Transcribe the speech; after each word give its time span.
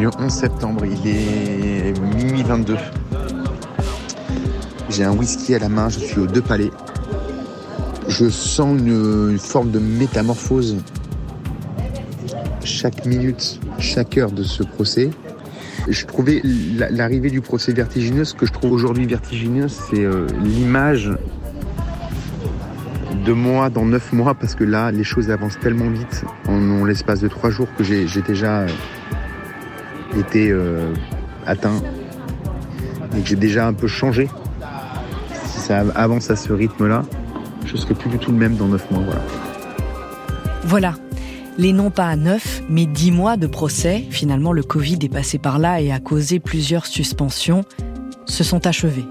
On 0.00 0.02
est 0.02 0.06
le 0.06 0.24
11 0.24 0.32
septembre, 0.32 0.86
il 0.86 1.06
est 1.06 2.00
minuit 2.00 2.42
22. 2.42 2.74
J'ai 4.88 5.04
un 5.04 5.12
whisky 5.12 5.54
à 5.54 5.58
la 5.58 5.68
main, 5.68 5.90
je 5.90 5.98
suis 5.98 6.18
aux 6.18 6.26
deux 6.26 6.40
palais. 6.40 6.70
Je 8.08 8.30
sens 8.30 8.78
une, 8.78 9.38
forme 9.38 9.70
de 9.70 9.78
métamorphose 9.78 10.78
chaque 12.64 13.04
minute, 13.04 13.60
chaque 13.78 14.16
heure 14.16 14.30
de 14.30 14.42
ce 14.42 14.62
procès. 14.62 15.10
Je 15.86 16.06
trouvais 16.06 16.40
l'arrivée 16.44 17.28
du 17.28 17.42
procès 17.42 17.74
vertigineux, 17.74 18.24
ce 18.24 18.32
que 18.32 18.46
je 18.46 18.52
trouve 18.52 18.72
aujourd'hui 18.72 19.04
vertigineux, 19.04 19.68
c'est 19.68 20.02
euh, 20.02 20.26
l'image 20.42 21.10
de 23.26 23.32
moi 23.34 23.68
dans 23.68 23.84
neuf 23.84 24.14
mois, 24.14 24.34
parce 24.34 24.54
que 24.54 24.64
là, 24.64 24.92
les 24.92 25.04
choses 25.04 25.30
avancent 25.30 25.60
tellement 25.60 25.90
vite 25.90 26.24
en, 26.48 26.86
l'espace 26.86 27.20
de 27.20 27.28
trois 27.28 27.50
jours 27.50 27.68
que 27.76 27.84
j'ai 27.84 28.06
déjà 28.26 28.64
été 30.18 30.50
euh, 30.50 30.92
atteint 31.46 31.82
et 33.16 33.20
que 33.20 33.28
j'ai 33.28 33.36
déjà 33.36 33.66
un 33.66 33.72
peu 33.72 33.86
changé. 33.86 34.28
Si 35.44 35.60
ça 35.60 35.80
avance 35.94 36.30
à 36.30 36.36
ce 36.36 36.52
rythme-là, 36.52 37.02
je 37.66 37.76
serai 37.76 37.94
plus 37.94 38.10
du 38.10 38.18
tout 38.18 38.32
le 38.32 38.38
même 38.38 38.56
dans 38.56 38.68
neuf 38.68 38.90
mois. 38.90 39.02
Voilà. 39.02 39.22
Voilà. 40.64 40.94
Les 41.58 41.72
non 41.72 41.90
pas 41.90 42.06
à 42.06 42.16
neuf, 42.16 42.62
mais 42.68 42.86
dix 42.86 43.10
mois 43.10 43.36
de 43.36 43.46
procès, 43.46 44.04
finalement 44.10 44.52
le 44.52 44.62
Covid 44.62 44.98
est 45.02 45.12
passé 45.12 45.38
par 45.38 45.58
là 45.58 45.80
et 45.80 45.92
a 45.92 45.98
causé 45.98 46.38
plusieurs 46.38 46.86
suspensions, 46.86 47.64
se 48.24 48.44
sont 48.44 48.66
achevés. 48.66 49.04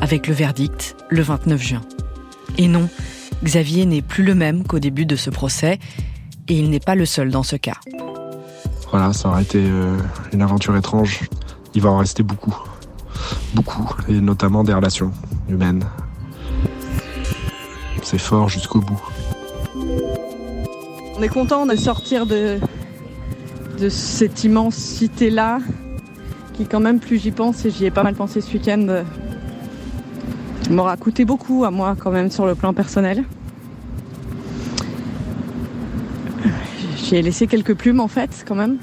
Avec 0.00 0.26
le 0.26 0.34
verdict, 0.34 0.96
le 1.08 1.22
29 1.22 1.62
juin. 1.62 1.80
Et 2.58 2.68
non, 2.68 2.88
Xavier 3.44 3.86
n'est 3.86 4.02
plus 4.02 4.24
le 4.24 4.34
même 4.34 4.64
qu'au 4.64 4.78
début 4.78 5.06
de 5.06 5.16
ce 5.16 5.30
procès, 5.30 5.78
et 6.48 6.54
il 6.54 6.70
n'est 6.70 6.80
pas 6.80 6.94
le 6.94 7.06
seul 7.06 7.30
dans 7.30 7.44
ce 7.44 7.56
cas. 7.56 7.78
Voilà, 8.90 9.12
ça 9.12 9.28
aurait 9.28 9.42
été 9.42 9.62
euh, 9.62 9.96
une 10.32 10.42
aventure 10.42 10.76
étrange. 10.76 11.28
Il 11.74 11.82
va 11.82 11.90
en 11.90 11.98
rester 11.98 12.22
beaucoup. 12.22 12.56
Beaucoup, 13.54 13.94
et 14.08 14.20
notamment 14.20 14.64
des 14.64 14.74
relations 14.74 15.12
humaines. 15.48 15.84
C'est 18.02 18.18
fort 18.18 18.48
jusqu'au 18.48 18.80
bout. 18.80 19.00
On 21.16 21.22
est 21.22 21.28
content 21.28 21.66
de 21.66 21.76
sortir 21.76 22.26
de, 22.26 22.58
de 23.78 23.88
cette 23.88 24.42
immensité-là, 24.42 25.58
qui 26.54 26.66
quand 26.66 26.80
même, 26.80 26.98
plus 26.98 27.18
j'y 27.18 27.30
pense, 27.30 27.64
et 27.64 27.70
j'y 27.70 27.84
ai 27.84 27.90
pas 27.90 28.02
mal 28.02 28.14
pensé 28.14 28.40
ce 28.40 28.52
week-end, 28.52 28.86
euh, 28.88 29.04
m'aura 30.70 30.96
coûté 30.96 31.24
beaucoup 31.24 31.64
à 31.64 31.70
moi 31.70 31.94
quand 31.98 32.10
même 32.10 32.30
sur 32.30 32.46
le 32.46 32.54
plan 32.54 32.72
personnel. 32.72 33.24
J'y 37.10 37.16
ai 37.16 37.22
laissé 37.22 37.48
quelques 37.48 37.74
plumes 37.74 37.98
en 37.98 38.06
fait 38.06 38.44
quand 38.46 38.54
même. 38.54 38.78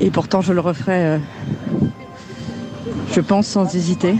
Et 0.00 0.10
pourtant 0.10 0.40
je 0.40 0.52
le 0.52 0.58
referai, 0.58 1.06
euh, 1.06 1.18
je 3.12 3.20
pense, 3.20 3.46
sans 3.46 3.72
hésiter. 3.76 4.16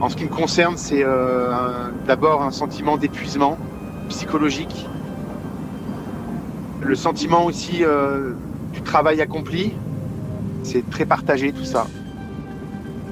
En 0.00 0.08
ce 0.08 0.16
qui 0.16 0.24
me 0.24 0.30
concerne, 0.30 0.78
c'est 0.78 1.04
euh, 1.04 1.90
d'abord 2.06 2.42
un 2.42 2.50
sentiment 2.50 2.96
d'épuisement 2.96 3.58
psychologique. 4.08 4.86
Le 6.80 6.94
sentiment 6.94 7.44
aussi 7.44 7.84
euh, 7.84 8.32
du 8.72 8.80
travail 8.80 9.20
accompli. 9.20 9.74
C'est 10.62 10.88
très 10.88 11.04
partagé 11.04 11.52
tout 11.52 11.66
ça. 11.66 11.88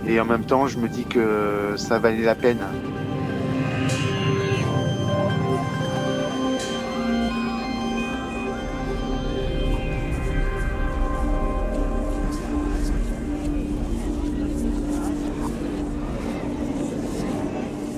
Et 0.08 0.18
en 0.18 0.24
même 0.24 0.44
temps, 0.44 0.68
je 0.68 0.78
me 0.78 0.88
dis 0.88 1.04
que 1.04 1.74
ça 1.76 1.98
valait 1.98 2.24
la 2.24 2.34
peine. 2.34 2.60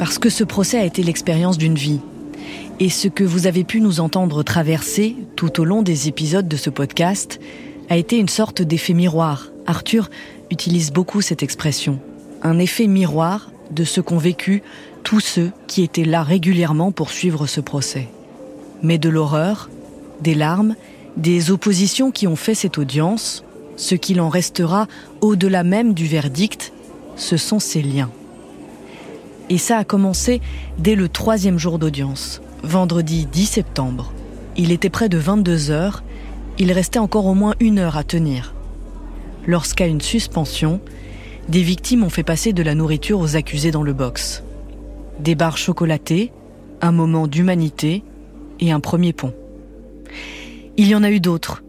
Parce 0.03 0.19
que 0.19 0.31
ce 0.31 0.43
procès 0.43 0.81
a 0.81 0.85
été 0.85 1.05
l'expérience 1.05 1.59
d'une 1.59 1.77
vie. 1.77 2.01
Et 2.81 2.91
ce 2.91 3.07
que 3.07 3.23
vous 3.23 3.47
avez 3.47 3.63
pu 3.63 3.81
nous 3.81 4.01
entendre 4.01 4.43
traverser 4.43 5.15
tout 5.37 5.61
au 5.61 5.65
long 5.65 5.83
des 5.83 6.09
épisodes 6.09 6.49
de 6.49 6.57
ce 6.57 6.71
podcast 6.71 7.39
a 7.89 7.97
été 7.97 8.19
une 8.19 8.29
sorte 8.29 8.63
d'effet 8.63 8.95
miroir. 8.95 9.53
Arthur 9.65 10.11
utilise 10.51 10.91
beaucoup 10.91 11.21
cette 11.21 11.45
expression. 11.45 12.01
Un 12.43 12.59
effet 12.59 12.89
miroir 12.89 13.53
de 13.71 13.85
ce 13.85 14.01
qu'ont 14.01 14.19
vécu 14.19 14.65
tous 15.05 15.21
ceux 15.21 15.53
qui 15.69 15.85
étaient 15.85 16.05
là 16.05 16.25
régulièrement 16.25 16.91
pour 16.91 17.11
suivre 17.11 17.47
ce 17.47 17.61
procès. 17.61 18.09
Mais 18.83 18.99
de 18.99 19.09
l'horreur, 19.09 19.71
des 20.21 20.35
larmes, 20.35 20.75
des 21.17 21.53
oppositions 21.53 22.11
qui 22.11 22.27
ont 22.27 22.35
fait 22.35 22.57
cette 22.57 22.77
audience, 22.77 23.45
ce 23.77 23.95
qu'il 23.95 24.21
en 24.21 24.31
restera 24.31 24.89
au-delà 25.21 25.63
même 25.63 25.95
du 25.95 26.09
verdict, 26.09 26.73
ce 27.15 27.37
sont 27.37 27.61
ces 27.61 27.83
liens. 27.83 28.11
Et 29.53 29.59
ça 29.59 29.77
a 29.77 29.85
commencé 29.85 30.41
dès 30.79 30.95
le 30.95 31.11
troisième 31.11 31.59
jour 31.59 31.79
d'audience, 31.79 32.41
vendredi 32.63 33.27
10 33.27 33.45
septembre. 33.45 34.11
Il 34.57 34.73
était 34.73 34.89
près 34.89 35.11
de 35.11 35.19
22 35.19 35.71
heures, 35.71 36.03
il 36.59 36.73
restait 36.73 36.99
encore 36.99 37.27
au 37.27 37.35
moins 37.35 37.55
une 37.61 37.79
heure 37.79 37.99
à 37.99 38.03
tenir. 38.03 38.55
Lorsqu'à 39.47 39.87
une 39.87 40.01
suspension, 40.01 40.81
des 41.51 41.61
victimes 41.61 42.03
ont 42.03 42.09
fait 42.09 42.23
passer 42.23 42.55
de 42.55 42.63
la 42.63 42.75
nourriture 42.75 43.21
aux 43.21 43.37
accusés 43.37 43.71
dans 43.71 43.83
le 43.83 43.93
box. 43.93 44.43
Des 45.21 45.35
barres 45.35 45.59
chocolatées, 45.59 46.33
un 46.81 46.93
moment 46.93 47.27
d'humanité 47.27 48.05
et 48.59 48.73
un 48.73 48.81
premier 48.81 49.13
pont. 49.13 49.35
Il 50.79 50.89
y 50.89 50.95
en 50.95 51.03
a 51.03 51.11
eu 51.11 51.21
d'autres, 51.21 51.63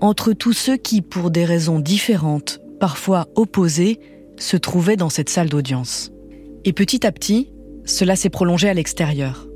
entre 0.00 0.32
tous 0.32 0.54
ceux 0.54 0.76
qui, 0.76 1.02
pour 1.02 1.30
des 1.30 1.44
raisons 1.44 1.78
différentes, 1.78 2.58
parfois 2.80 3.28
opposées, 3.36 4.00
se 4.38 4.56
trouvaient 4.56 4.96
dans 4.96 5.08
cette 5.08 5.28
salle 5.28 5.48
d'audience. 5.48 6.10
Et 6.64 6.72
petit 6.72 7.06
à 7.06 7.12
petit, 7.12 7.50
cela 7.84 8.16
s'est 8.16 8.30
prolongé 8.30 8.68
à 8.68 8.74
l'extérieur. 8.74 9.46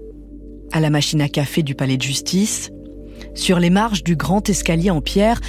À 0.72 0.80
la 0.80 0.90
machine 0.90 1.20
à 1.20 1.28
café 1.28 1.62
du 1.62 1.74
palais 1.74 1.96
de 1.96 2.02
justice, 2.02 2.70
sur 3.34 3.58
les 3.58 3.70
marges 3.70 4.02
du 4.02 4.16
grand 4.16 4.48
escalier 4.48 4.90
en 4.90 5.00
pierre, 5.00 5.40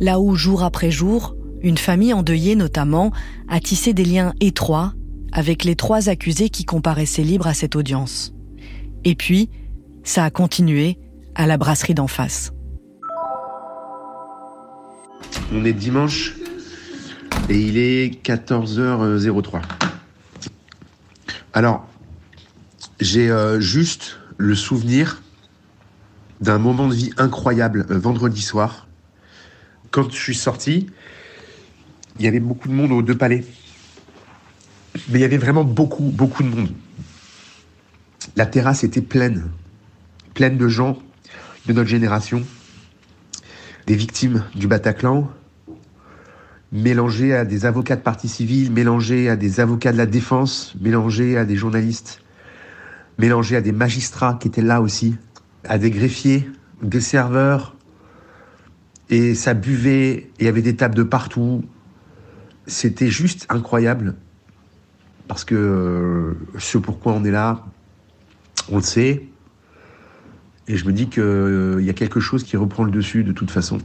là 0.00 0.20
où 0.20 0.34
jour 0.34 0.62
après 0.62 0.90
jour, 0.90 1.34
une 1.62 1.78
famille 1.78 2.12
endeuillée 2.12 2.54
notamment 2.54 3.12
a 3.48 3.60
tissé 3.60 3.92
des 3.92 4.04
liens 4.04 4.34
étroits 4.40 4.92
avec 5.32 5.64
les 5.64 5.76
trois 5.76 6.08
accusés 6.08 6.48
qui 6.48 6.64
comparaissaient 6.64 7.22
libres 7.22 7.46
à 7.46 7.54
cette 7.54 7.76
audience. 7.76 8.32
Et 9.04 9.14
puis, 9.14 9.50
ça 10.04 10.24
a 10.24 10.30
continué 10.30 10.98
à 11.34 11.46
la 11.46 11.56
brasserie 11.56 11.94
d'en 11.94 12.06
face. 12.06 12.52
On 15.52 15.64
est 15.64 15.72
dimanche 15.72 16.36
et 17.48 17.58
il 17.58 17.78
est 17.78 18.22
14h03. 18.24 19.87
Alors, 21.54 21.88
j'ai 23.00 23.30
euh, 23.30 23.58
juste 23.60 24.18
le 24.36 24.54
souvenir 24.54 25.22
d'un 26.40 26.58
moment 26.58 26.88
de 26.88 26.94
vie 26.94 27.10
incroyable 27.16 27.86
euh, 27.90 27.98
vendredi 27.98 28.42
soir. 28.42 28.86
Quand 29.90 30.10
je 30.10 30.16
suis 30.16 30.34
sorti, 30.34 30.88
il 32.18 32.24
y 32.24 32.28
avait 32.28 32.40
beaucoup 32.40 32.68
de 32.68 32.74
monde 32.74 32.92
aux 32.92 33.02
deux 33.02 33.16
palais. 33.16 33.44
Mais 35.08 35.18
il 35.18 35.22
y 35.22 35.24
avait 35.24 35.38
vraiment 35.38 35.64
beaucoup, 35.64 36.04
beaucoup 36.04 36.42
de 36.42 36.48
monde. 36.48 36.70
La 38.36 38.46
terrasse 38.46 38.84
était 38.84 39.00
pleine, 39.00 39.50
pleine 40.34 40.58
de 40.58 40.68
gens 40.68 40.98
de 41.66 41.72
notre 41.72 41.88
génération, 41.88 42.42
des 43.86 43.94
victimes 43.94 44.44
du 44.54 44.66
Bataclan, 44.66 45.30
mélangés 46.72 47.34
à 47.34 47.44
des 47.44 47.64
avocats 47.66 47.96
de 47.96 48.02
partie 48.02 48.28
civile, 48.28 48.70
mélangés 48.72 49.28
à 49.28 49.36
des 49.36 49.60
avocats 49.60 49.92
de 49.92 49.98
la 49.98 50.06
défense, 50.06 50.74
mélangés 50.80 51.38
à 51.38 51.44
des 51.44 51.56
journalistes, 51.56 52.20
mélangés 53.18 53.56
à 53.56 53.60
des 53.60 53.72
magistrats 53.72 54.38
qui 54.40 54.48
étaient 54.48 54.62
là 54.62 54.80
aussi, 54.80 55.16
à 55.64 55.78
des 55.78 55.90
greffiers, 55.90 56.48
des 56.82 57.00
serveurs. 57.00 57.74
Et 59.10 59.34
ça 59.34 59.54
buvait, 59.54 60.30
il 60.38 60.44
y 60.44 60.48
avait 60.48 60.62
des 60.62 60.76
tables 60.76 60.94
de 60.94 61.02
partout. 61.02 61.64
C'était 62.66 63.08
juste 63.08 63.46
incroyable. 63.48 64.14
Parce 65.26 65.44
que 65.44 65.54
euh, 65.54 66.34
ce 66.58 66.78
pourquoi 66.78 67.12
on 67.12 67.24
est 67.24 67.30
là, 67.30 67.66
on 68.70 68.76
le 68.76 68.82
sait. 68.82 69.26
Et 70.68 70.76
je 70.76 70.84
me 70.84 70.92
dis 70.92 71.08
qu'il 71.08 71.22
euh, 71.22 71.82
y 71.82 71.88
a 71.88 71.94
quelque 71.94 72.20
chose 72.20 72.44
qui 72.44 72.56
reprend 72.58 72.84
le 72.84 72.90
dessus 72.90 73.24
de 73.24 73.32
toute 73.32 73.50
façon. 73.50 73.78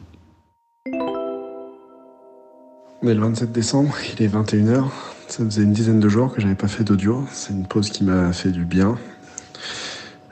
Le 3.12 3.20
27 3.20 3.52
décembre, 3.52 3.94
il 4.14 4.24
est 4.24 4.34
21h. 4.34 4.86
Ça 5.28 5.44
faisait 5.44 5.64
une 5.64 5.74
dizaine 5.74 6.00
de 6.00 6.08
jours 6.08 6.34
que 6.34 6.42
j'avais 6.42 6.56
pas 6.56 6.70
fait 6.70 6.84
d'audio. 6.84 7.26
C'est 7.32 7.52
une 7.52 7.66
pause 7.66 7.90
qui 7.90 8.04
m'a 8.04 8.32
fait 8.32 8.52
du 8.52 8.64
bien. 8.64 8.98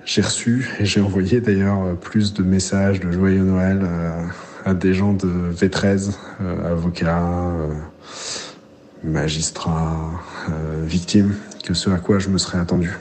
J'ai 0.05 0.21
reçu 0.21 0.69
et 0.79 0.85
j'ai 0.85 1.01
envoyé 1.01 1.41
d'ailleurs 1.41 1.95
plus 1.97 2.33
de 2.33 2.43
messages 2.43 2.99
de 3.01 3.11
joyeux 3.11 3.43
Noël 3.43 3.81
euh, 3.83 4.23
à 4.63 4.73
des 4.73 4.93
gens 4.93 5.13
de 5.13 5.51
V13, 5.53 6.13
euh, 6.41 6.71
avocats, 6.71 7.21
euh, 7.21 7.73
magistrats, 9.03 10.11
victimes, 10.83 11.35
que 11.63 11.73
ce 11.73 11.89
à 11.89 11.97
quoi 11.97 12.19
je 12.19 12.29
me 12.29 12.37
serais 12.37 12.59
attendu. 12.59 12.91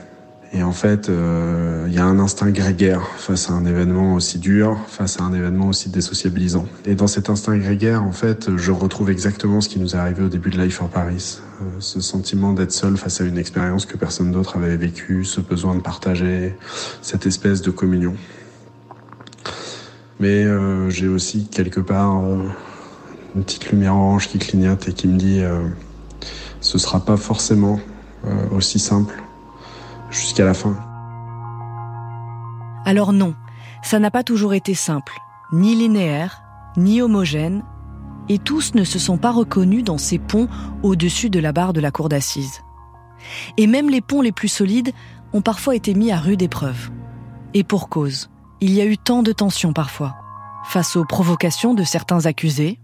Et 0.53 0.63
en 0.63 0.73
fait, 0.73 1.07
euh, 1.07 1.85
il 1.87 1.93
y 1.93 1.97
a 1.97 2.05
un 2.05 2.19
instinct 2.19 2.51
grégaire 2.51 3.01
face 3.15 3.49
à 3.49 3.53
un 3.53 3.63
événement 3.65 4.15
aussi 4.15 4.37
dur, 4.37 4.77
face 4.87 5.19
à 5.21 5.23
un 5.23 5.33
événement 5.33 5.69
aussi 5.69 5.87
désociabilisant. 5.89 6.65
Et 6.85 6.93
dans 6.93 7.07
cet 7.07 7.29
instinct 7.29 7.57
grégaire, 7.57 8.03
en 8.03 8.11
fait, 8.11 8.49
je 8.57 8.71
retrouve 8.73 9.09
exactement 9.09 9.61
ce 9.61 9.69
qui 9.69 9.79
nous 9.79 9.95
est 9.95 9.97
arrivé 9.97 10.23
au 10.23 10.27
début 10.27 10.49
de 10.49 10.61
Life 10.61 10.75
for 10.75 10.89
Paris. 10.89 11.39
Euh, 11.61 11.65
ce 11.79 12.01
sentiment 12.01 12.51
d'être 12.51 12.73
seul 12.73 12.97
face 12.97 13.21
à 13.21 13.23
une 13.23 13.37
expérience 13.37 13.85
que 13.85 13.95
personne 13.95 14.33
d'autre 14.33 14.57
avait 14.57 14.75
vécue, 14.75 15.23
ce 15.23 15.39
besoin 15.39 15.73
de 15.73 15.79
partager, 15.79 16.53
cette 17.01 17.25
espèce 17.25 17.61
de 17.61 17.71
communion. 17.71 18.15
Mais 20.19 20.43
euh, 20.43 20.89
j'ai 20.89 21.07
aussi 21.07 21.47
quelque 21.47 21.79
part 21.79 22.25
euh, 22.25 22.43
une 23.35 23.43
petite 23.45 23.71
lumière 23.71 23.95
orange 23.95 24.27
qui 24.27 24.37
clignote 24.37 24.89
et 24.89 24.93
qui 24.93 25.07
me 25.07 25.17
dit 25.17 25.41
ce 26.59 26.77
sera 26.77 26.99
pas 27.05 27.15
forcément 27.15 27.79
aussi 28.51 28.77
simple 28.77 29.15
jusqu'à 30.11 30.45
la 30.45 30.53
fin. 30.53 30.75
Alors 32.85 33.13
non, 33.13 33.33
ça 33.81 33.99
n'a 33.99 34.11
pas 34.11 34.23
toujours 34.23 34.53
été 34.53 34.73
simple, 34.73 35.17
ni 35.51 35.75
linéaire, 35.75 36.43
ni 36.77 37.01
homogène, 37.01 37.63
et 38.29 38.37
tous 38.37 38.75
ne 38.75 38.83
se 38.83 38.99
sont 38.99 39.17
pas 39.17 39.31
reconnus 39.31 39.83
dans 39.83 39.97
ces 39.97 40.19
ponts 40.19 40.47
au-dessus 40.83 41.29
de 41.29 41.39
la 41.39 41.51
barre 41.51 41.73
de 41.73 41.81
la 41.81 41.91
cour 41.91 42.09
d'assises. 42.09 42.61
Et 43.57 43.67
même 43.67 43.89
les 43.89 44.01
ponts 44.01 44.21
les 44.21 44.31
plus 44.31 44.47
solides 44.47 44.91
ont 45.33 45.41
parfois 45.41 45.75
été 45.75 45.93
mis 45.93 46.11
à 46.11 46.17
rude 46.17 46.41
épreuve. 46.41 46.91
Et 47.53 47.63
pour 47.63 47.89
cause, 47.89 48.29
il 48.61 48.71
y 48.71 48.81
a 48.81 48.85
eu 48.85 48.97
tant 48.97 49.23
de 49.23 49.31
tensions 49.31 49.73
parfois, 49.73 50.15
face 50.65 50.95
aux 50.95 51.05
provocations 51.05 51.73
de 51.73 51.83
certains 51.83 52.25
accusés, 52.25 52.79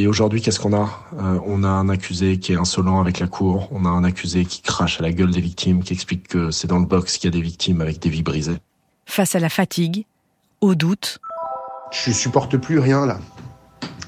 Et 0.00 0.06
aujourd'hui, 0.06 0.40
qu'est-ce 0.40 0.58
qu'on 0.58 0.72
a? 0.72 0.88
Euh, 1.18 1.38
On 1.46 1.62
a 1.62 1.68
un 1.68 1.90
accusé 1.90 2.38
qui 2.38 2.54
est 2.54 2.56
insolent 2.56 3.02
avec 3.02 3.18
la 3.20 3.26
cour, 3.26 3.68
on 3.70 3.84
a 3.84 3.90
un 3.90 4.02
accusé 4.02 4.46
qui 4.46 4.62
crache 4.62 4.98
à 4.98 5.02
la 5.02 5.12
gueule 5.12 5.30
des 5.30 5.42
victimes, 5.42 5.82
qui 5.82 5.92
explique 5.92 6.26
que 6.26 6.50
c'est 6.50 6.66
dans 6.66 6.78
le 6.78 6.86
box 6.86 7.18
qu'il 7.18 7.28
y 7.30 7.36
a 7.36 7.36
des 7.36 7.42
victimes 7.42 7.82
avec 7.82 7.98
des 7.98 8.08
vies 8.08 8.22
brisées. 8.22 8.56
face 9.04 9.34
à 9.34 9.40
la 9.40 9.50
fatigue, 9.50 10.06
au 10.62 10.74
doute, 10.74 11.18
Je 11.92 12.12
supporte 12.12 12.56
plus 12.56 12.78
rien 12.78 13.04
là. 13.04 13.20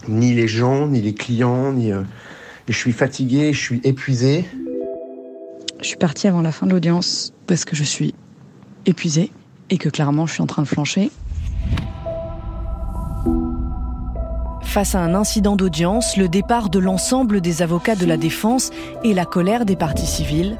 Ni 0.09 0.33
les 0.33 0.49
gens, 0.49 0.87
ni 0.87 1.03
les 1.03 1.13
clients, 1.13 1.73
ni. 1.75 1.93
euh, 1.93 2.01
et 2.69 2.73
je 2.73 2.79
suis 2.79 2.93
fatigué, 2.93 3.53
je 3.53 3.61
suis 3.61 3.81
épuisé. 3.85 4.47
Je 5.83 5.89
suis 5.89 5.99
partie 5.99 6.27
avant 6.27 6.41
la 6.41 6.53
fin 6.53 6.65
de 6.65 6.73
l'audience 6.73 7.35
parce 7.47 7.67
que 7.67 7.77
je 7.77 7.85
suis 7.85 8.15
épuisée 8.87 9.31
et 9.69 9.77
que 9.77 9.91
clairement 9.91 10.25
je 10.27 10.33
suis 10.33 10.43
en 10.43 10.47
train 10.47 10.63
de 10.63 10.69
flancher. 10.69 11.11
Face 14.73 14.95
à 14.95 15.01
un 15.01 15.15
incident 15.15 15.55
d'audience, 15.55 16.17
le 16.17 16.29
départ 16.29 16.71
de 16.71 16.79
l'ensemble 16.79 17.43
des 17.43 17.61
avocats 17.61 17.95
de 17.95 18.07
la 18.07 18.17
défense 18.17 18.71
et 19.05 19.13
la 19.13 19.27
colère 19.27 19.67
des 19.67 19.77
parties 19.77 20.07
civiles, 20.07 20.57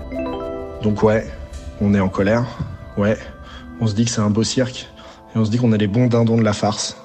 Donc 0.83 1.03
ouais, 1.03 1.27
on 1.81 1.95
est 1.95 2.01
en 2.01 2.11
colère, 2.11 2.45
ouais, 2.99 3.17
on 3.81 3.87
se 3.87 3.95
dit 3.95 4.05
que 4.05 4.11
c'est 4.11 4.21
un 4.21 4.29
beau 4.29 4.43
cirque, 4.43 4.91
et 5.35 5.39
on 5.39 5.47
se 5.47 5.51
dit 5.51 5.57
qu'on 5.57 5.73
est 5.73 5.79
les 5.79 5.87
bons 5.87 6.09
dindons 6.09 6.37
de 6.37 6.43
la 6.43 6.53
farce. 6.53 6.99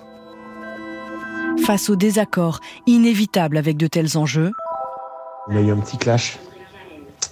face 1.65 1.89
au 1.89 1.95
désaccord 1.95 2.59
inévitable 2.87 3.55
avec 3.55 3.77
de 3.77 3.87
tels 3.87 4.17
enjeux, 4.17 4.51
Il 5.49 5.55
y 5.55 5.59
a 5.59 5.61
eu 5.61 5.71
un 5.71 5.79
petit 5.79 5.97
clash 5.97 6.37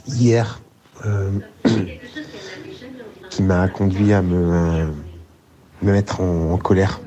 hier 0.07 0.61
euh, 1.05 1.31
qui 3.29 3.43
m'a 3.43 3.67
conduit 3.67 4.13
à 4.13 4.21
me, 4.21 4.87
me 5.81 5.91
mettre 5.91 6.21
en, 6.21 6.53
en 6.53 6.57
colère. 6.57 7.01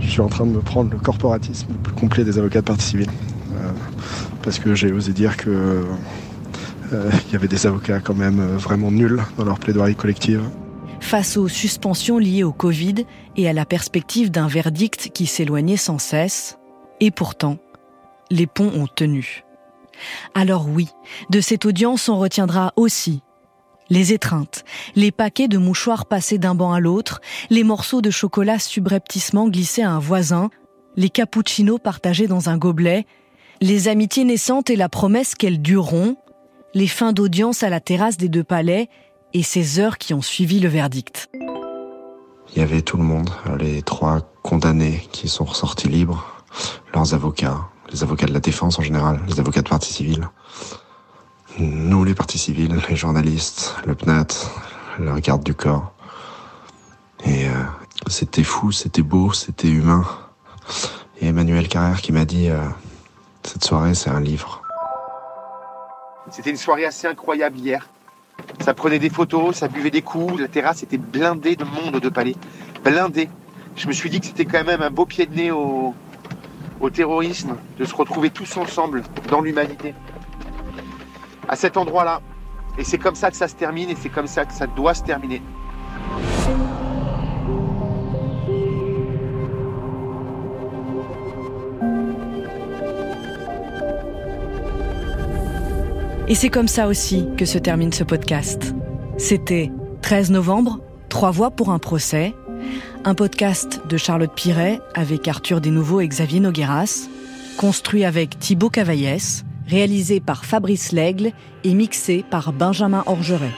Je 0.00 0.08
suis 0.10 0.20
en 0.20 0.28
train 0.28 0.46
de 0.46 0.50
me 0.50 0.60
prendre 0.60 0.90
le 0.90 0.98
corporatisme 0.98 1.68
le 1.72 1.78
plus 1.78 1.94
complet 1.94 2.24
des 2.24 2.38
avocats 2.38 2.60
de 2.60 2.66
partie 2.66 2.84
civile. 2.84 3.10
Euh, 3.54 3.70
parce 4.42 4.58
que 4.58 4.74
j'ai 4.74 4.92
osé 4.92 5.12
dire 5.12 5.36
que 5.36 5.84
euh, 6.92 7.10
il 7.26 7.32
y 7.32 7.36
avait 7.36 7.48
des 7.48 7.66
avocats 7.66 8.00
quand 8.00 8.14
même 8.14 8.40
euh, 8.40 8.56
vraiment 8.56 8.90
nuls 8.90 9.20
dans 9.36 9.44
leur 9.44 9.58
plaidoirie 9.58 9.96
collective. 9.96 10.42
face 11.00 11.36
aux 11.36 11.48
suspensions 11.48 12.18
liées 12.18 12.44
au 12.44 12.52
Covid 12.52 13.06
et 13.36 13.48
à 13.48 13.52
la 13.52 13.64
perspective 13.64 14.30
d'un 14.30 14.46
verdict 14.46 15.10
qui 15.12 15.26
s'éloignait 15.26 15.76
sans 15.76 15.98
cesse, 15.98 16.58
et 17.00 17.10
pourtant, 17.10 17.58
les 18.30 18.46
ponts 18.46 18.72
ont 18.74 18.86
tenu. 18.86 19.44
Alors 20.34 20.68
oui, 20.68 20.88
de 21.30 21.40
cette 21.40 21.64
audience 21.64 22.08
on 22.08 22.18
retiendra 22.18 22.72
aussi 22.76 23.22
les 23.90 24.12
étreintes, 24.12 24.64
les 24.94 25.12
paquets 25.12 25.48
de 25.48 25.58
mouchoirs 25.58 26.06
passés 26.06 26.38
d'un 26.38 26.54
banc 26.54 26.72
à 26.72 26.80
l'autre, 26.80 27.20
les 27.50 27.64
morceaux 27.64 28.00
de 28.00 28.10
chocolat 28.10 28.58
subrepticement 28.58 29.48
glissés 29.48 29.82
à 29.82 29.90
un 29.90 29.98
voisin, 29.98 30.50
les 30.96 31.10
cappuccinos 31.10 31.78
partagés 31.78 32.26
dans 32.26 32.48
un 32.48 32.56
gobelet, 32.56 33.06
les 33.60 33.88
amitiés 33.88 34.24
naissantes 34.24 34.70
et 34.70 34.76
la 34.76 34.88
promesse 34.88 35.34
qu'elles 35.34 35.62
dureront, 35.62 36.16
les 36.74 36.88
fins 36.88 37.12
d'audience 37.12 37.62
à 37.62 37.70
la 37.70 37.80
terrasse 37.80 38.16
des 38.16 38.28
deux 38.28 38.44
palais 38.44 38.88
et 39.32 39.42
ces 39.42 39.80
heures 39.80 39.98
qui 39.98 40.14
ont 40.14 40.22
suivi 40.22 40.60
le 40.60 40.68
verdict. 40.68 41.28
Il 42.54 42.58
y 42.58 42.62
avait 42.62 42.82
tout 42.82 42.96
le 42.96 43.02
monde, 43.02 43.30
les 43.58 43.82
trois 43.82 44.20
condamnés 44.42 45.06
qui 45.12 45.28
sont 45.28 45.44
ressortis 45.44 45.88
libres, 45.88 46.44
leurs 46.94 47.14
avocats, 47.14 47.68
les 47.90 48.02
avocats 48.02 48.26
de 48.26 48.32
la 48.32 48.40
défense 48.40 48.78
en 48.78 48.82
général, 48.82 49.20
les 49.28 49.40
avocats 49.40 49.62
de 49.62 49.68
partie 49.68 49.92
civile. 49.92 50.28
Nous, 51.58 52.04
les 52.04 52.14
parties 52.14 52.36
civiles, 52.36 52.78
les 52.90 52.96
journalistes, 52.96 53.76
le 53.86 53.94
PNAT, 53.94 54.26
le 54.98 55.18
garde 55.20 55.42
du 55.42 55.54
corps. 55.54 55.94
Et 57.24 57.48
euh, 57.48 57.52
c'était 58.08 58.42
fou, 58.42 58.72
c'était 58.72 59.00
beau, 59.00 59.32
c'était 59.32 59.68
humain. 59.68 60.04
Et 61.18 61.28
Emmanuel 61.28 61.66
Carrère 61.68 62.02
qui 62.02 62.12
m'a 62.12 62.26
dit, 62.26 62.50
euh, 62.50 62.60
cette 63.42 63.64
soirée, 63.64 63.94
c'est 63.94 64.10
un 64.10 64.20
livre. 64.20 64.62
C'était 66.30 66.50
une 66.50 66.58
soirée 66.58 66.84
assez 66.84 67.06
incroyable 67.06 67.56
hier. 67.56 67.88
Ça 68.60 68.74
prenait 68.74 68.98
des 68.98 69.08
photos, 69.08 69.56
ça 69.56 69.68
buvait 69.68 69.90
des 69.90 70.02
coups, 70.02 70.38
la 70.38 70.48
terrasse 70.48 70.82
était 70.82 70.98
blindée 70.98 71.56
de 71.56 71.64
monde 71.64 72.00
de 72.00 72.08
palais. 72.10 72.36
Blindée. 72.84 73.30
Je 73.76 73.88
me 73.88 73.92
suis 73.92 74.10
dit 74.10 74.20
que 74.20 74.26
c'était 74.26 74.44
quand 74.44 74.64
même 74.64 74.82
un 74.82 74.90
beau 74.90 75.06
pied 75.06 75.24
de 75.24 75.34
nez 75.34 75.50
au 75.50 75.94
terrorisme, 76.92 77.56
de 77.78 77.84
se 77.86 77.94
retrouver 77.94 78.28
tous 78.28 78.58
ensemble 78.58 79.02
dans 79.30 79.40
l'humanité. 79.40 79.94
À 81.48 81.56
cet 81.56 81.76
endroit-là. 81.76 82.20
Et 82.78 82.84
c'est 82.84 82.98
comme 82.98 83.14
ça 83.14 83.30
que 83.30 83.36
ça 83.36 83.48
se 83.48 83.54
termine 83.54 83.90
et 83.90 83.96
c'est 83.96 84.08
comme 84.08 84.26
ça 84.26 84.44
que 84.44 84.52
ça 84.52 84.66
doit 84.66 84.94
se 84.94 85.02
terminer. 85.02 85.42
Et 96.28 96.34
c'est 96.34 96.48
comme 96.48 96.66
ça 96.66 96.88
aussi 96.88 97.28
que 97.36 97.44
se 97.44 97.56
termine 97.56 97.92
ce 97.92 98.02
podcast. 98.02 98.74
C'était 99.16 99.70
13 100.02 100.32
novembre, 100.32 100.80
Trois 101.08 101.30
voix 101.30 101.50
pour 101.50 101.70
un 101.70 101.78
procès, 101.78 102.34
un 103.04 103.14
podcast 103.14 103.80
de 103.88 103.96
Charlotte 103.96 104.34
Piret 104.34 104.80
avec 104.94 105.26
Arthur 105.28 105.62
Desnouveaux 105.62 106.02
et 106.02 106.08
Xavier 106.08 106.40
Nogueras, 106.40 107.08
construit 107.56 108.04
avec 108.04 108.38
Thibaut 108.38 108.68
Cavaillès, 108.68 109.45
réalisé 109.66 110.20
par 110.20 110.44
Fabrice 110.44 110.92
Lègle 110.92 111.32
et 111.64 111.74
mixé 111.74 112.24
par 112.30 112.52
Benjamin 112.52 113.02
Orgeret. 113.06 113.52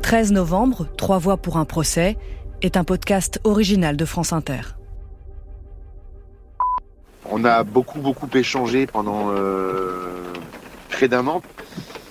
«13 0.02 0.32
novembre, 0.32 0.88
Trois 0.96 1.18
voix 1.18 1.36
pour 1.36 1.56
un 1.56 1.64
procès» 1.64 2.16
est 2.62 2.76
un 2.76 2.82
podcast 2.84 3.40
original 3.44 3.96
de 3.96 4.04
France 4.04 4.32
Inter. 4.32 4.79
On 7.30 7.44
a 7.44 7.62
beaucoup, 7.62 8.00
beaucoup 8.00 8.28
échangé 8.34 8.86
pendant 8.86 9.30
euh, 9.30 10.32
près 10.88 11.08
d'un 11.08 11.26
an. 11.28 11.42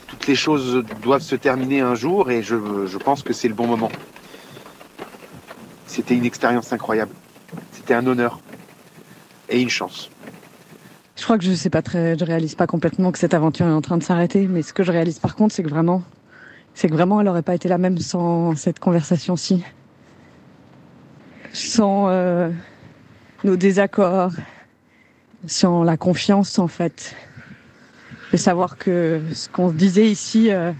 Toutes 0.08 0.28
les 0.28 0.36
choses 0.36 0.84
doivent 1.02 1.22
se 1.22 1.36
terminer 1.36 1.82
un 1.82 1.96
jour 1.96 2.32
et 2.32 2.42
je, 2.42 2.56
je 2.88 2.98
pense 2.98 3.22
que 3.22 3.34
c'est 3.34 3.50
le 3.50 3.54
bon 3.54 3.68
moment. 3.68 3.92
C'était 5.88 6.16
une 6.16 6.26
expérience 6.26 6.72
incroyable. 6.72 7.12
C'était 7.72 7.94
un 7.94 8.06
honneur 8.08 8.40
et 9.50 9.62
une 9.62 9.70
chance. 9.70 10.10
Je 11.18 11.24
crois 11.26 11.38
que 11.38 11.44
je 11.44 11.54
sais 11.54 11.70
pas 11.70 11.82
très, 11.82 12.18
je 12.18 12.24
réalise 12.24 12.56
pas 12.56 12.66
complètement 12.66 13.12
que 13.12 13.20
cette 13.20 13.34
aventure 13.34 13.66
est 13.66 13.72
en 13.72 13.82
train 13.82 13.98
de 13.98 14.04
s'arrêter, 14.04 14.48
mais 14.48 14.62
ce 14.62 14.72
que 14.72 14.84
je 14.84 14.92
réalise 14.92 15.20
par 15.20 15.36
contre, 15.36 15.54
c'est 15.54 15.64
que 15.64 15.70
vraiment, 15.70 16.02
c'est 16.74 16.88
que 16.88 16.94
vraiment, 16.94 17.20
elle 17.20 17.28
aurait 17.28 17.42
pas 17.42 17.56
été 17.56 17.68
la 17.68 17.78
même 17.78 17.98
sans 17.98 18.56
cette 18.56 18.80
conversation-ci, 18.80 19.66
sans 21.52 22.08
euh, 22.08 22.50
nos 23.44 23.58
désaccords, 23.58 24.32
sans 25.46 25.84
la 25.84 25.98
confiance 25.98 26.60
en 26.60 26.68
fait, 26.68 27.16
de 28.32 28.38
savoir 28.38 28.78
que 28.78 29.22
ce 29.34 29.50
qu'on 29.50 29.72
disait 29.72 30.10
ici 30.10 30.52
euh, 30.52 30.72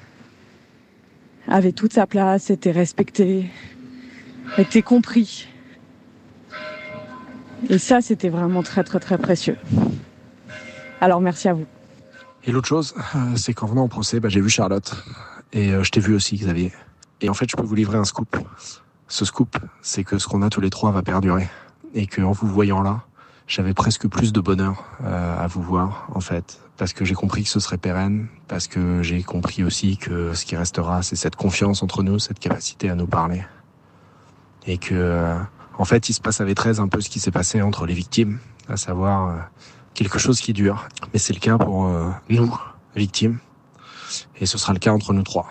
avait 1.48 1.72
toute 1.72 1.94
sa 1.94 2.06
place, 2.06 2.50
était 2.50 2.72
respecté, 2.72 3.50
était 4.58 4.82
compris. 4.82 5.48
Et 7.70 7.78
ça, 7.78 8.02
c'était 8.02 8.30
vraiment 8.30 8.64
très 8.64 8.84
très 8.84 9.00
très 9.00 9.18
précieux. 9.18 9.58
Alors 11.02 11.22
merci 11.22 11.48
à 11.48 11.54
vous. 11.54 11.66
Et 12.46 12.52
l'autre 12.52 12.68
chose, 12.68 12.96
euh, 13.16 13.36
c'est 13.36 13.54
qu'en 13.54 13.68
venant 13.68 13.84
au 13.84 13.88
procès, 13.88 14.20
bah, 14.20 14.30
j'ai 14.30 14.42
vu 14.42 14.50
Charlotte. 14.50 14.96
Et 15.52 15.74
euh, 15.74 15.84
je 15.84 15.92
t'ai 15.92 16.00
vu 16.00 16.16
aussi, 16.16 16.38
Xavier. 16.38 16.72
Et 17.22 17.30
en 17.30 17.34
fait, 17.34 17.50
je 17.50 17.58
peux 17.58 17.64
vous 17.64 17.76
livrer 17.76 17.98
un 17.98 18.06
scoop. 18.06 18.38
Ce 19.08 19.26
scoop, 19.26 19.58
c'est 19.82 20.04
que 20.04 20.18
ce 20.18 20.28
qu'on 20.28 20.42
a 20.42 20.50
tous 20.50 20.62
les 20.62 20.70
trois 20.70 20.92
va 20.92 21.02
perdurer. 21.02 21.50
Et 21.94 22.08
que 22.08 22.22
en 22.22 22.32
vous 22.32 22.48
voyant 22.48 22.82
là, 22.82 23.04
j'avais 23.50 23.74
presque 23.74 24.08
plus 24.08 24.32
de 24.32 24.40
bonheur 24.40 24.86
euh, 25.04 25.44
à 25.44 25.48
vous 25.48 25.62
voir, 25.62 26.08
en 26.14 26.22
fait. 26.22 26.62
Parce 26.78 26.94
que 26.94 27.04
j'ai 27.04 27.16
compris 27.16 27.44
que 27.44 27.50
ce 27.50 27.60
serait 27.60 27.80
pérenne. 27.80 28.28
Parce 28.48 28.68
que 28.68 29.02
j'ai 29.02 29.24
compris 29.24 29.64
aussi 29.64 29.98
que 29.98 30.34
ce 30.34 30.46
qui 30.46 30.56
restera, 30.56 31.02
c'est 31.02 31.16
cette 31.16 31.36
confiance 31.36 31.84
entre 31.84 32.04
nous, 32.04 32.20
cette 32.20 32.40
capacité 32.40 32.90
à 32.90 32.96
nous 32.96 33.08
parler. 33.08 33.44
Et 34.68 34.78
que, 34.78 34.94
euh, 34.94 35.36
en 35.80 35.84
fait, 35.84 36.10
il 36.10 36.14
se 36.14 36.22
passe 36.22 36.42
avec 36.42 36.56
13 36.56 36.80
un 36.80 36.88
peu 36.88 37.02
ce 37.02 37.10
qui 37.10 37.20
s'est 37.20 37.32
passé 37.32 37.62
entre 37.62 37.88
les 37.88 37.96
victimes. 37.96 38.38
À 38.70 38.78
savoir, 38.78 39.28
euh, 39.28 39.40
quelque 39.96 40.20
chose 40.20 40.40
qui 40.40 40.54
dure. 40.54 40.88
Mais 41.12 41.20
c'est 41.20 41.34
le 41.34 41.40
cas 41.40 41.58
pour 41.58 41.90
nous, 42.30 42.56
victimes. 42.96 43.40
Et 44.40 44.46
ce 44.46 44.60
sera 44.60 44.74
le 44.74 44.80
cas 44.80 44.92
entre 44.92 45.12
nous 45.12 45.24
trois. 45.24 45.48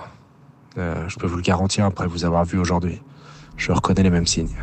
Je 0.76 1.17
peux 1.17 1.26
vous 1.26 1.37
le 1.37 1.43
garantir 1.43 1.85
après 1.85 2.07
vous 2.07 2.25
avoir 2.25 2.45
vu 2.45 2.59
aujourd'hui. 2.59 3.02
Je 3.57 3.73
reconnais 3.73 4.05
les 4.05 4.11
mêmes 4.11 4.26
signes. 4.26 4.57